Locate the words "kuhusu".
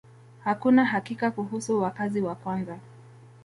1.31-1.81